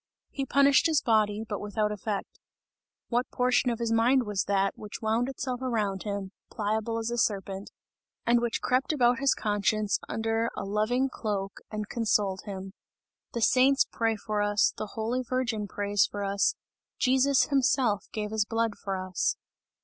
He 0.31 0.47
punished 0.47 0.87
his 0.87 0.99
body, 0.99 1.43
but 1.47 1.61
without 1.61 1.91
effect. 1.91 2.39
What 3.09 3.29
portion 3.29 3.69
of 3.69 3.77
his 3.77 3.91
mind 3.91 4.23
was 4.23 4.45
that, 4.45 4.73
which 4.75 4.99
wound 4.99 5.29
itself 5.29 5.61
around 5.61 6.01
him, 6.01 6.31
pliable 6.49 6.97
as 6.97 7.11
a 7.11 7.19
serpent, 7.19 7.69
and 8.25 8.41
which 8.41 8.63
crept 8.63 8.91
about 8.91 9.19
his 9.19 9.35
conscience 9.35 9.99
under 10.09 10.49
a 10.57 10.65
loving 10.65 11.07
cloak 11.07 11.59
and 11.69 11.87
consoled 11.87 12.41
him! 12.45 12.73
The 13.33 13.41
saints 13.43 13.85
pray 13.91 14.15
for 14.15 14.41
us, 14.41 14.73
the 14.75 14.87
holy 14.97 15.21
Virgin 15.21 15.67
prays 15.67 16.07
for 16.09 16.23
us, 16.23 16.55
Jesus 16.97 17.49
himself 17.49 18.07
gave 18.11 18.31
his 18.31 18.45
blood 18.45 18.75
for 18.83 18.97
us! 18.97 19.35